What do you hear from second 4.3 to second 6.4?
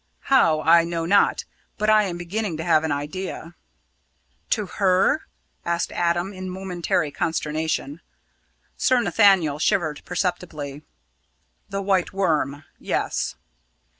"To her?" asked Adam,